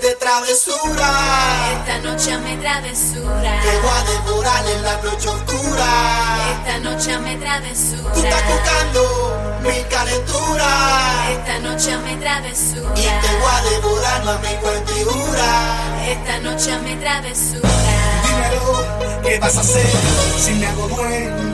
de 0.00 0.14
travesura. 0.16 1.08
Esta 1.78 1.98
noche 1.98 2.38
me 2.38 2.56
travesura. 2.56 3.62
Llego 3.62 3.90
a 3.90 4.04
devorar 4.04 4.66
en 4.66 4.82
la 4.82 4.96
noche 5.02 5.28
oscura. 5.28 5.86
Esta 6.58 6.78
noche 6.78 7.18
me 7.18 7.36
travesura. 7.36 8.12
Tú 8.12 8.20
estás 8.20 8.42
buscando 8.48 9.60
mi 9.62 9.82
calentura. 9.84 10.66
Esta 11.30 11.58
noche 11.60 11.96
me 11.98 12.16
travesura. 12.16 12.94
Y 12.96 13.02
te 13.02 13.36
voy 13.38 13.50
a 13.50 13.62
devorar, 13.70 14.24
mami, 14.24 14.56
con 14.62 14.86
figura. 14.86 16.06
Esta 16.08 16.38
noche 16.40 16.78
me 16.78 16.96
travesura. 16.96 17.68
Dímelo, 18.24 19.22
¿qué 19.22 19.38
vas 19.38 19.56
a 19.56 19.60
hacer 19.60 19.86
si 20.38 20.52
me 20.54 20.66
hago 20.66 20.88
dueño? 20.88 21.53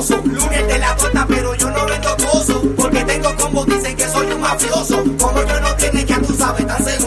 famoso. 0.00 0.22
Lunes 0.24 0.66
de 0.66 0.78
la 0.78 0.94
bota, 0.94 1.26
pero 1.28 1.54
yo 1.54 1.70
no 1.70 1.86
vendo 1.86 2.16
coso. 2.16 2.62
Porque 2.76 3.04
tengo 3.04 3.34
combo, 3.36 3.64
dicen 3.64 3.96
que 3.96 4.08
soy 4.08 4.26
un 4.26 4.40
mafioso. 4.40 5.02
Como 5.18 5.42
yo 5.42 5.60
no 5.60 5.74
tiene 5.76 6.04
que 6.04 6.14
tú 6.14 6.34
sabes, 6.34 6.66
tan 6.66 6.84
seguro. 6.84 6.99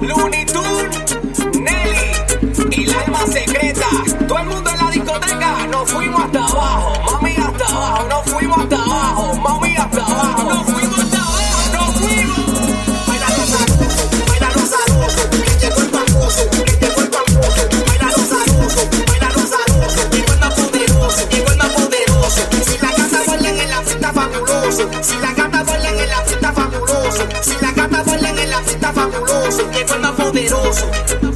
Looney 0.00 0.44
Tunes, 0.46 1.46
Nelly 1.58 2.72
y 2.72 2.86
la 2.86 3.00
alma 3.00 3.26
secreta. 3.26 3.86
Todo 4.26 4.38
el 4.38 4.46
mundo 4.46 4.70
en 4.70 4.76
la 4.76 4.90
discoteca, 4.90 5.66
nos 5.66 5.90
fuimos 5.90 6.20
hasta 6.22 6.44
abajo, 6.44 7.12
mami 7.12 7.36
hasta 7.36 7.66
abajo, 7.66 8.08
nos 8.08 8.24
fuimos 8.32 8.58
hasta 8.58 8.76
abajo. 8.76 8.87
se 29.58 29.70
que 29.70 29.88
suena 29.88 30.14
poderoso. 30.14 31.27